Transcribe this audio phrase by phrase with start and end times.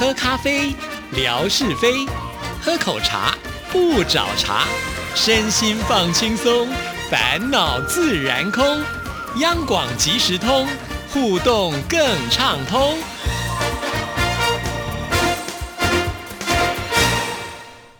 [0.00, 0.74] 喝咖啡，
[1.14, 2.08] 聊是非；
[2.62, 3.36] 喝口茶，
[3.70, 4.64] 不找茬。
[5.14, 6.66] 身心放轻松，
[7.10, 8.64] 烦恼自然空。
[9.42, 10.66] 央广即时通，
[11.10, 12.00] 互动更
[12.30, 12.96] 畅通。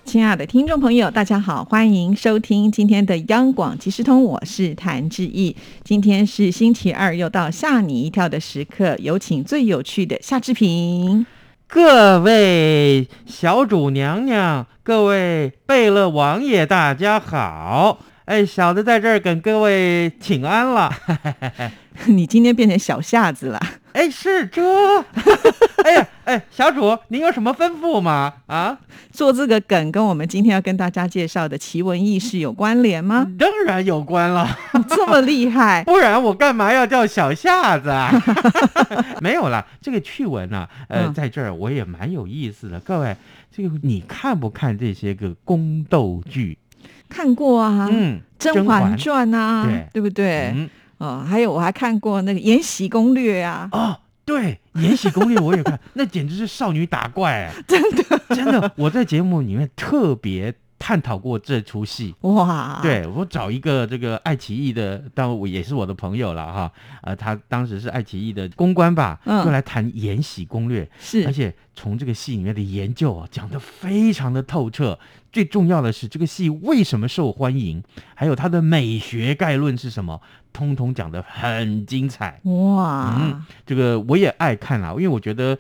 [0.07, 5.55] 亲爱的听众朋友，大家好，欢迎收听今天的央广即时通，我是谭志毅。
[5.85, 11.26] 今天是星期二，又到吓你一跳的时刻，有请最有趣的夏志平。
[11.73, 18.01] 各位小主娘娘，各位贝勒王爷，大家好！
[18.25, 20.93] 哎，小的在这儿跟各位请安了。
[22.07, 23.61] 你今天变成小夏子了？
[23.93, 25.01] 哎，是这。
[25.85, 28.32] 哎呀，哎，小主，您有什么吩咐吗？
[28.46, 28.79] 啊，
[29.11, 33.27] 做这个梗跟我们今天要跟大家介绍的奇闻异事有关联吗？
[33.36, 34.48] 当然有关了，
[34.89, 38.12] 这么厉害， 不然我干嘛要叫小夏子啊？
[39.20, 42.78] 没有啦，这个趣闻呢，呃，在这儿我也蛮有意思的。
[42.78, 43.17] 各位，
[43.50, 46.56] 这个你看不看这些个宫斗剧？
[47.09, 50.53] 看过啊，嗯，《甄嬛传》啊，对对不对？
[50.55, 53.97] 嗯，哦，还有我还看过那个《延禧攻略》啊，哦，
[54.31, 58.20] 对，《延禧攻略》我也看， 那简直是少女打怪欸，真的。
[58.34, 62.12] 真的，我在节目里面特别探讨过这出戏。
[62.23, 66.72] 哇，对我找一个这个爱奇艺的，当我也是我的朋友了哈，
[67.03, 74.98] 呃，他当时是爱奇艺的公关吧，嗯就来谈《延禧攻略》，是而且从这个戏里面的研究啊，讲得非常的透彻。
[75.33, 77.81] 最重要的是，这个戏为什么受欢迎，
[78.17, 80.20] 还有它的美学概论是什么，
[80.53, 82.41] 通通讲得很精彩。
[82.42, 85.56] 哇，嗯，这个我也爱看啦，因为我觉得，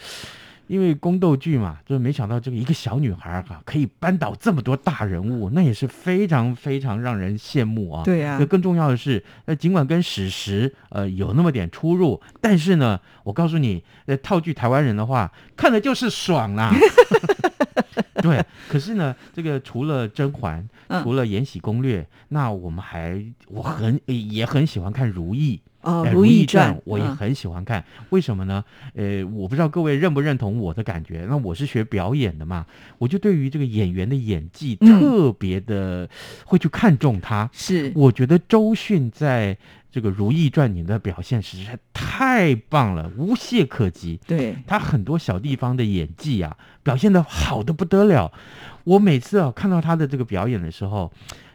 [0.70, 8.04] 因为宫斗剧嘛，就是没想到这个一个小女孩啊，可以扳倒这么多大人物，那也是非常非常让人羡慕啊。
[8.04, 16.72] 对啊那更重要的是，那，尽管跟史实呃有那么点出入，但是呢，我告诉你，呃，套句台湾人的话，看的就是爽啦。
[18.22, 25.56] 对，可是呢，这个除了甄嬛，嗯除了《延禧攻略》，那我们还我很也很喜欢看《如懿》。
[26.12, 28.62] 如懿传》我也嗯很喜欢看，为什么呢？
[28.94, 31.24] 呃，我不知道各位认不认同我的感觉。
[31.26, 32.66] 那我是学表演的嘛，
[32.98, 36.06] 我就对于这个演员的演技嗯特别的
[36.44, 37.48] 会去看重他。
[37.54, 39.56] 是我觉得周迅在
[39.90, 44.20] 这个《如懿传》里的表现实在太棒了，无懈可击。
[44.26, 48.32] 对，他很多小地方的演技啊，表现的好的不得了。
[48.84, 51.12] 我每次啊看到他的这个表演的时候，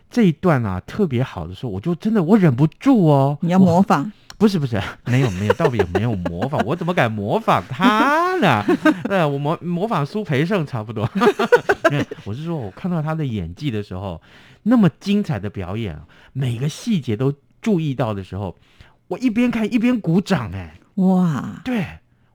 [0.10, 8.64] 这一段啊特别好的时候，我就真的我忍不住哦，你要模仿， 不是不是，没有没有，倒也没有模仿，我怎么敢模仿他呢？
[9.10, 11.10] 呃，我模模仿苏培盛差不多。
[11.92, 14.22] 嗯我是说，我看到他的演技的时候，
[14.64, 15.98] 那么精彩的表演，
[16.34, 17.32] 每个细节都
[17.66, 18.56] 注意到的时候，
[19.08, 20.52] 我一边看一边鼓掌。
[20.52, 21.84] 哎，哇，对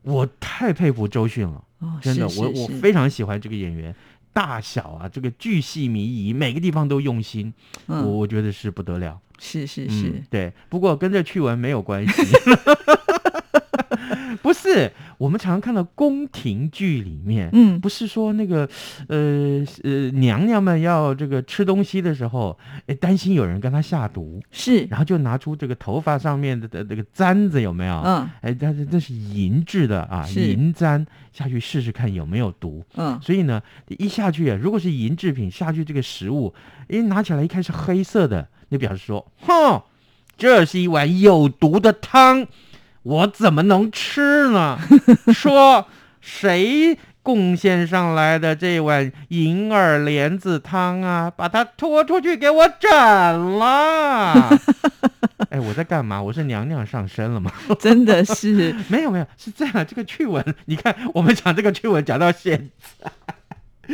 [0.03, 3.95] 我太佩服周迅了，哦，真的，是我我非常喜欢这个演员。
[4.33, 7.55] 大小啊，这个巨细靡遗，每个地方都用心，
[7.87, 9.21] 我嗯，我觉得是不得了。
[9.39, 12.13] 是是嗯是，对，不过跟这趣闻没有关系。
[14.51, 18.69] 不是，我们常常看到宫廷剧里面，嗯，不是说那个
[19.07, 27.95] 呃呃娘娘们要这个吃东西的时候，哎，担心有人跟她下毒，是，然后就拿出这个头发上面的的这个簪子，有没有？
[28.05, 28.29] 嗯。
[28.41, 32.85] 哎，但是这是银制的啊，银簪下去试试看有没有毒。
[32.97, 36.53] 嗯，所以呢，一下去啊，如果是银制品下去这个食物，
[36.89, 39.81] 哎，拿起来一看是黑色的，那表示说，哼，
[40.37, 42.49] 这是一碗有毒的汤，
[43.03, 44.79] 我怎么能吃呢？
[45.33, 45.87] 说
[46.21, 51.31] 谁贡献上来的这碗银耳莲子汤啊？
[51.31, 54.59] 把它拖出去给我斩了！
[55.51, 56.21] 哎，我在干嘛？
[56.23, 57.51] 我是娘娘上身了吗？
[57.81, 59.87] 真的是，没有没有，是这样。
[59.87, 62.71] 这个趣闻，你看我们讲这个趣闻讲到现
[63.03, 63.11] 在，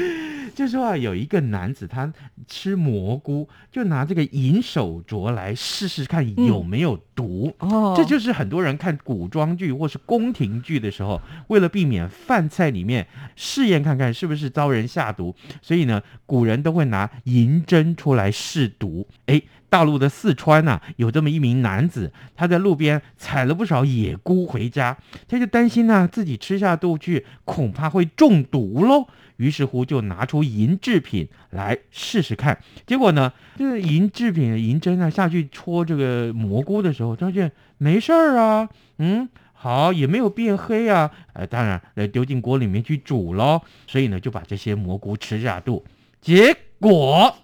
[0.54, 2.10] 就说啊，有一个男子他
[2.46, 7.52] 吃蘑菇，就拿这个银手镯来试试看有没有毒。
[7.58, 19.06] 哦，这就是很多人看古装剧或是宫廷剧的时候，为了避免饭菜里面试验看看是不是遭人下毒，所以呢，古人都会拿银针出来试毒。
[19.26, 24.96] 诶，大陆的四川呐、有这么一名男子，他在路边采了不少野菇回家，
[25.28, 29.06] 他就担心呢、自己吃下肚去，恐怕会中毒喽。
[29.36, 38.68] 于是乎就拿出银制品来试试看，结果呢，这个银制品银针啊下去戳这个蘑菇的时候，发现没事儿啊，
[38.98, 45.84] 嗯，好也没有变黑啊，呃，当然呃丢进锅里面去煮喽，所以呢就把这些蘑菇吃下肚，
[46.20, 47.36] 结果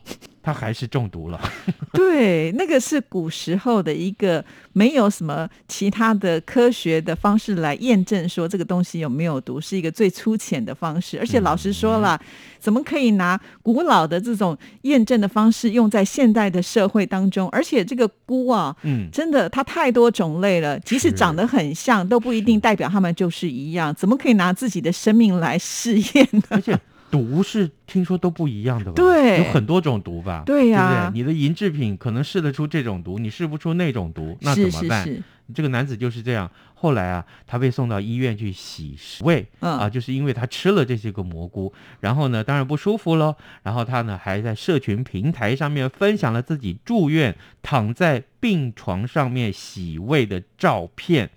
[0.42, 1.40] 他还是中毒了。
[1.92, 11.18] 对，那个是古时候的一个没有什么其他的科学的方式来验证说这个东西有没有毒，是一个最粗浅的方式。
[11.18, 12.20] 而且老实说了，
[12.58, 17.48] 怎么可以拿古老的这种验证的方式用在现代的社会当中？
[17.50, 23.94] 而且这个菇啊，嗯，真的它太多种类了，即使长得很像，都不一定代表它们就是一样。
[23.94, 26.42] 怎么可以拿自己的生命来试验呢？
[26.48, 26.78] 而且
[27.12, 28.94] 毒是听说都不一样的吧？
[28.96, 30.42] 对有很多种毒吧？
[30.46, 31.20] 对呀对不对？
[31.20, 35.04] 你的银制品可能试得出这种毒，你试不出那种毒，那怎么办？
[35.04, 35.22] 是是，
[35.54, 36.50] 这个男子就是这样。
[36.74, 41.70] 后来啊，他被送到医院去洗胃、嗯啊，就是因为他吃了这些个蘑菇，
[42.00, 43.36] 然后呢，当然不舒服喽。
[43.62, 51.28] 然后他呢，还在社群平台上面分享了自己住院躺在病床上面洗胃的照片。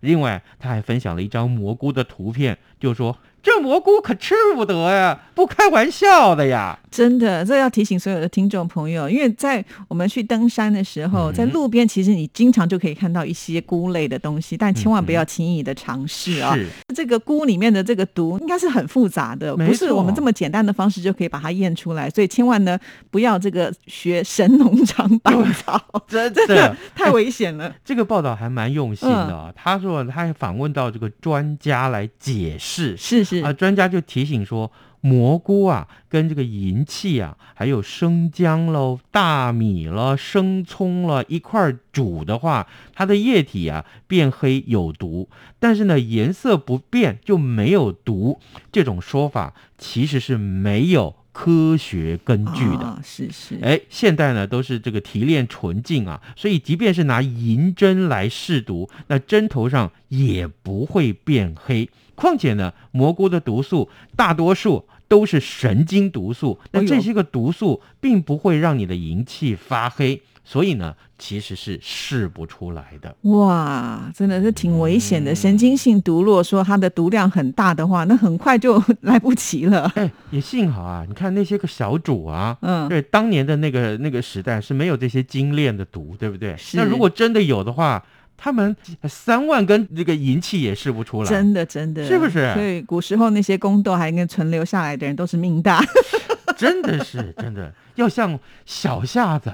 [0.00, 6.76] 另外，他还分享了一张蘑菇的图片，就说这蘑菇可吃不得呀，不开玩笑的呀。
[6.90, 11.34] 真的，这要提醒所有的听众朋友，因为在我们去登山的时候，嗯。
[11.34, 22.78] 在路边其实你经常就可以看到一些菇类的东西，但千万不要轻易的尝试啊、是，这个菇里面的这个毒应该是很复杂的，不是我们这么简单的方式就可以把它验出来，所以千万呢
[23.10, 27.74] 不要这个学神农尝百草，真 真的太危险了。
[27.84, 29.52] 这个报道还蛮用心的。
[29.56, 32.96] 他说他还访问到这个专家来解释。
[32.96, 34.70] 是是啊，专家就提醒说，
[35.00, 45.28] 蘑菇啊跟这个银器啊，还有生姜喽、大米了、生葱了一块煮的话，它的液体啊变黑有毒，
[45.58, 48.38] 但是呢颜色不变就没有毒。
[48.72, 52.84] 这种说法其实是没有科学根据的。
[52.84, 61.90] 啊是是，哎，现代呢都是这个提炼纯净啊，所以即便是拿银针来试毒，那针头上也不会变黑。
[62.14, 73.16] 况且呢，蘑菇的毒素大多数都是神经毒素，那这些个毒素并不会让你的银器发黑，所以呢，其实是试不出来的。
[73.22, 75.34] 哇，真的是挺危险的。
[75.34, 79.90] 神经性毒，如果说它的毒量很大的话，那很快就 来不及了。
[79.96, 86.54] 哎，也幸好啊，你看那些个小主啊，嗯，对，当年的那个那个时代是没有这些精炼的毒，对不对？
[86.74, 88.04] 那如果真的有的话，
[88.36, 88.76] 他们
[89.08, 91.28] 三万根这个银器也试不出来。
[91.28, 95.82] 真的真的，是不是所以古时候那些宫斗还跟存留下来的人都是命大。
[96.56, 99.52] 真的是真的要像小夏子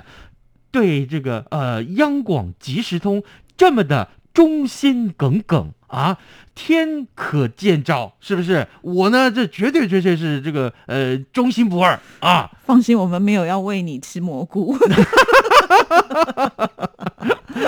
[0.70, 3.22] 对这个呃央广即时通
[3.56, 6.18] 这么的忠心耿耿啊，
[6.54, 8.66] 天可见照，是不是？
[8.82, 12.50] 我呢，这绝对绝对是这个呃忠心不二啊。
[12.64, 14.76] 放心，我们没有要喂你吃蘑菇。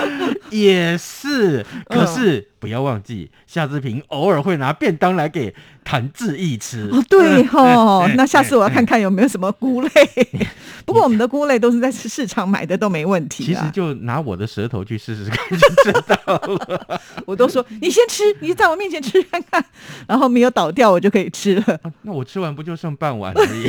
[0.49, 5.53] 也是，可嗯是不要忘记，夏志平偶尔会拿便当来给
[5.83, 6.89] 谭志毅吃。
[6.91, 9.89] 哦，对哦，嗯那下次我要看看有没有什么菇类。
[10.85, 13.61] 不过我们的菇类都是在市场买的，都没问题啊。
[13.61, 17.01] 其实就拿我的舌头去试试看就知道了。
[17.25, 19.63] 我都说你先吃，你在我面前吃看看，
[20.07, 21.79] 然后没有倒掉，我就可以吃了。
[21.81, 23.67] 啊那我吃完不就剩半碗而已？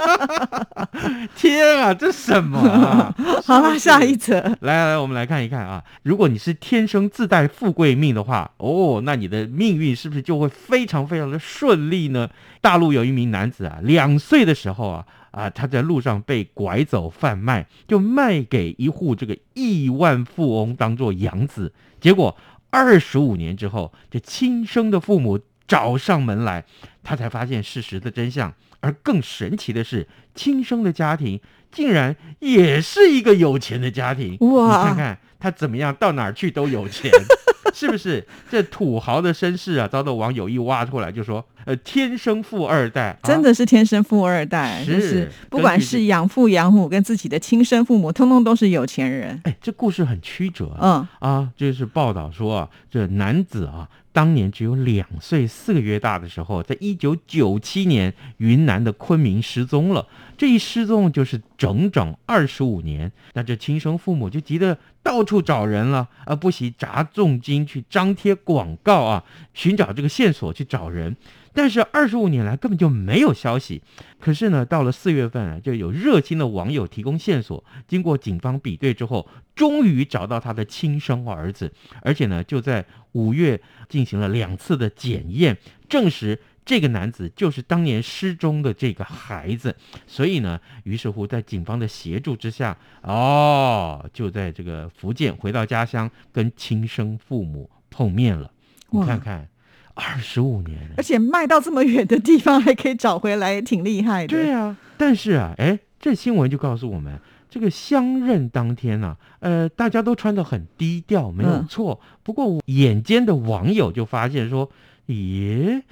[1.36, 3.14] 天啊，这什么啊？
[3.44, 4.40] 好了，下一则。
[4.60, 5.82] 来来，我们来看一看啊。
[6.02, 12.28] 如果你是天生自带富贵命的话，哦，那你的命运是不是就会非常非常的顺利呢？
[12.60, 21.72] 大陆有一名男子啊，两岁的时候啊啊，他在路上被拐走贩卖，就卖给一户这个亿万富翁当做养子。
[22.00, 22.36] 结果
[22.70, 26.64] 二十五年之后，这亲生的父母找上门来，
[27.02, 28.52] 他才发现事实的真相。
[28.80, 34.36] 而更神奇的是，亲生的家庭竟然也是一个有钱的家庭。
[34.40, 37.10] 哇你看看他怎么样，到哪儿去都有钱，
[37.74, 38.26] 是不是？
[38.50, 49.40] 这土豪的身世啊，遭到网友一挖出来，就说呃，天生富二代，啊真的是天生富二代，是就是不管是养父养母跟自己的亲生父母，通通都是有钱人。
[49.44, 51.08] 哎，这故事很曲折啊。
[51.20, 60.06] 嗯，啊，就是报道说啊，这男子啊，当年只有两岁四个月大的时候，在一九九七年云南的昆明失踪了。
[60.38, 71.14] 这一失踪就是整整二十五年，那这亲生父母就急得到处找人了，啊，不惜砸重金去张贴广告啊，寻找这个线索去找人。
[71.52, 73.82] 但是二十五年来根本就没有消息。
[74.18, 85.56] 可是呢，到了四月份啊，就有热心的网友提供线索，经过警方比对之后，终于找到他的亲生儿子，而且呢，就在五月进行了两次的检验，
[85.88, 89.74] 证实这个男子就是当年失踪的这个孩子。
[90.06, 98.52] 所以呢，于是乎在警方的协助之下，哦，就在这个福建回到家乡，跟亲生父母碰面了。
[98.90, 99.48] 你看看，
[99.94, 104.28] 二十五年而且卖到这么远的地方还可以找回来，也挺厉害的。
[104.28, 107.18] 对啊，但是啊，哎，这新闻就告诉我们，
[107.50, 112.00] 这个相认当天呢、呃，大家都穿的很低调，没有嗯错。
[112.22, 114.70] 不过眼尖的网友就发现说，
[115.08, 115.82] 咦，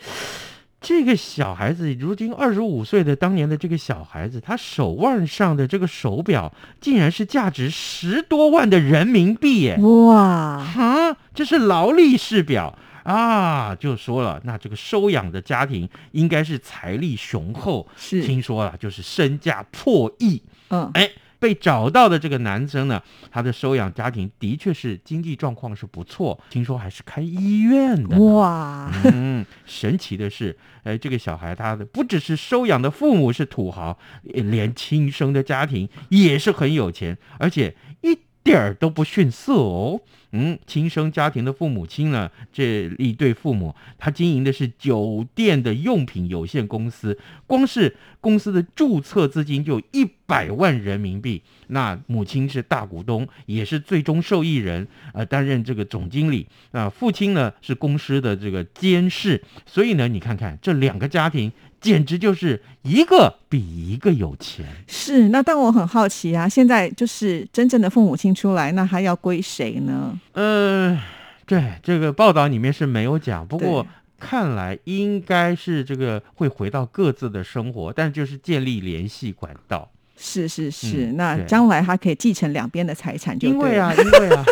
[0.81, 9.77] 这个小孩子如今二十五岁的当年的这个小孩子，他手腕上的这个手表竟然是价值十多万的人民币耶！
[9.79, 20.43] 哇，哈，这是劳力士表啊，就说了，那这个收养的家庭应该是财力雄厚，是，听说了就是身价破亿。
[20.69, 28.23] 嗯，哎，被找到的这个男生呢，他的收养家庭的确是经济状况是不错，听说还是开医院的呢。
[28.35, 33.99] 哇，嗯，神奇的是，哎，这个小孩他的不只是收养的父母是土豪，
[34.35, 40.01] 呃连亲生的家庭也是很有钱，而且一点儿都不逊色哦。
[40.33, 51.43] 嗯，亲生家庭的父母亲呢，这一对父母，他经营的是酒店的用品有限公司，光是公司的注册资金就一百万人民币。
[51.69, 56.47] 那母亲是大股东，也是最终受益人，呃，担任这个总经理。
[56.73, 64.67] 啊、父亲呢是公司的这个监事，所以呢，你看看这两个家庭，简直就是一个比一个有钱。
[64.87, 65.29] 是。
[65.29, 70.19] 那但我很好奇啊，现在就是真正的父母亲出来，那还要归谁呢？
[70.33, 70.99] 呃，
[71.47, 73.87] 对，这个报道里面是没有讲，不过
[74.19, 79.91] 看来应该是这个会回到各自的生活，但就是建立联系管道。
[80.21, 84.45] 是是是，嗯那将来他可以继承两边的财产因为啊，因为啊，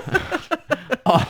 [1.05, 1.21] 哦，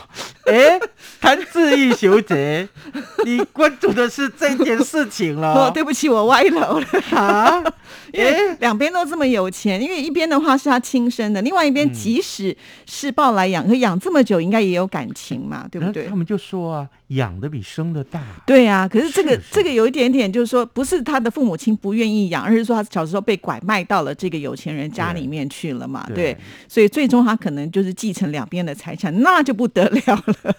[0.46, 0.78] 哎，
[1.20, 2.68] 谭志毅小姐，
[3.24, 6.86] 你关注的是这件事情了哦，了对不起，我歪楼了。
[7.12, 7.62] 啊？
[8.12, 16.14] 因为哎，两边都这么有钱，因为一边的话是他亲生的，另外一边嗯即使是抱来养，可养这么久，应该也有感情嘛，对不对他？
[16.16, 18.22] 们就说啊，养的比生的大。
[18.46, 26.36] 对啊，可是这个这个有一点点，就是说不是他的父母亲不愿意养，而是说他小时候被拐卖到了这个有钱人家里面去了嘛，对，
[26.68, 30.56] 所以最终他可能就是继承两边的财产，那就不得了了。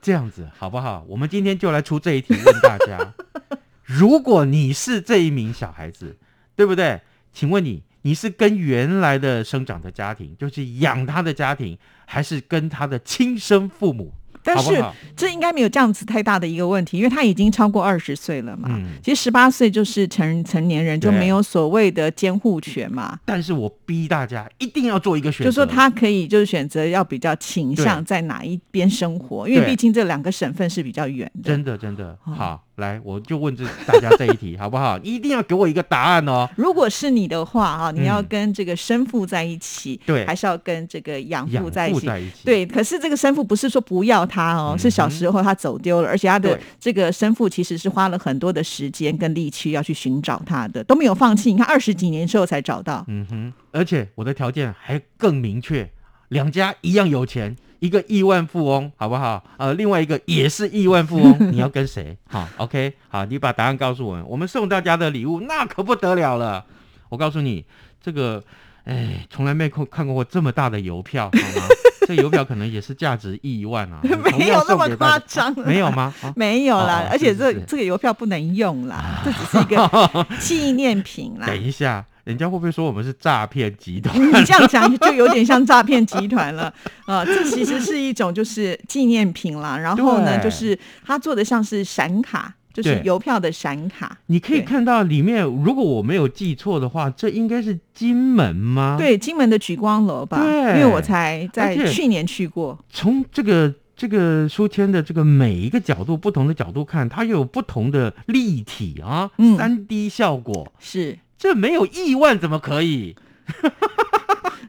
[0.00, 1.04] 这样子好不好？
[1.08, 3.14] 我们今天就来出这一题问大家：
[3.84, 6.16] 如果你是这一名小孩子，
[6.56, 7.00] 对不对？
[7.32, 14.12] 请问你，你是跟原来的生长的家庭，就是养他的家庭，还是跟他的亲生父母？
[14.54, 14.84] 但是
[15.16, 18.68] 这应该没有这样子太大的一个问题，因为他已经超过二十岁了嘛。
[18.72, 18.86] 嗯。
[19.02, 23.18] 其实十八岁就是成成年人，就没有所谓的监护权嘛。
[23.24, 31.50] 但是我逼大家一定要做一个选择，就说他可以就是选择要比较倾向在哪一边生活，因为毕竟这两个省份是比较远的。
[31.50, 32.16] 真的真的。
[32.24, 32.32] 哦。
[32.32, 34.98] 好，来，我就问这大家这一题 好不好？
[34.98, 36.48] 一定要给我一个答案哦。
[36.56, 42.00] 如果是你的话啊，你要嗯跟这个生父在一起，对还是要跟这个养养父在一起？
[42.00, 51.52] 父在一起，对，可是这个生父不是说不要他哦，是小时候他走丢了，而且他的对这个生父其实是花了很多的时间跟力气要去寻找他的，都没有放弃。
[51.52, 55.90] 你看二十几年之后才找到，嗯哼，而且我的条件还更明确，
[56.28, 59.42] 两家一样有钱，一个亿万富翁，好不好？
[59.56, 62.16] 呃，另外一个也是亿万富翁， 你要跟谁？
[62.28, 66.64] 好，OK，好，你把答案告诉我们，我们送大家的礼物那可不得了了。
[67.08, 67.64] 我告诉你，
[68.02, 68.42] 这个，
[68.84, 71.66] 哎，从来没看看过这么大的邮票，好吗？
[72.08, 76.14] 这邮票可能也是价值亿万啊， 同没有那么夸张，没有吗？
[76.22, 81.46] 啊没有啦，而且这这个邮票不能用啦，这只是一个纪念品啦。
[81.46, 84.14] 等一下，人家会不会说我们是诈骗集团？
[84.20, 86.70] 你这样讲就有点像诈骗集团了
[87.06, 89.78] 啊、这其实是一种就是纪念品啦。
[89.78, 94.18] 然后呢，就是它做的像是闪卡，就是邮票的闪卡。
[94.26, 102.78] 你可以看到里面，如果我没有记错的话，这应该是金门吗？，对，金门的举光楼吧，对因为我才在去年去过。
[102.90, 113.14] 从这个这个书签的这个每一个角度、不同的角度看，它又有不同的立体啊，嗯三 D 效果，是这没有亿万怎么可以？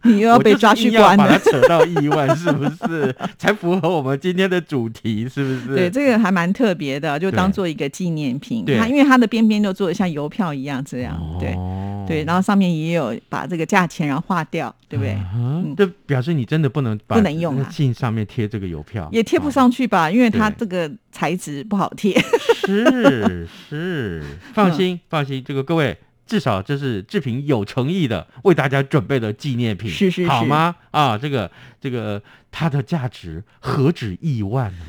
[0.04, 1.68] 你又要被抓去关我就是硬要把它。
[1.68, 3.14] 扯到亿万，是不是？
[3.38, 5.76] 才符合我们今天的主题，是不是？
[5.76, 8.64] 对，这个还蛮特别的，就对当做一个纪念品。
[8.80, 15.18] 它因为它的边边就做的像邮票一样这样，对哦对，然后上面也有把这个价钱然后划掉，对不对？
[15.36, 22.18] 嗯嗯这表示你真的不能把不能用啊那个信上面贴这个邮票，也贴不哦上去吧，因为它对这个材质不好贴。
[22.66, 24.24] 是是，
[24.54, 25.98] 放心放心，这个各位。
[26.30, 30.76] 至少这是志平有诚意的为大家准备的纪念品，是是是好吗？
[30.92, 31.50] 啊，这个
[31.82, 32.22] 这个
[32.52, 34.86] 它的价值何止亿万呢？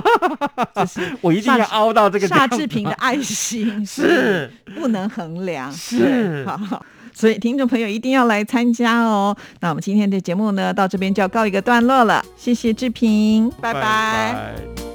[0.72, 6.86] 这是我一定要凹到这个夏志平的爱心 是不能衡量，是好好。
[7.12, 9.36] 所以听众朋友一定要来参加哦。
[9.58, 12.24] 那我们今天的节目呢，到这边就要告一个段落了。
[12.36, 14.89] 谢谢志平，拜拜拜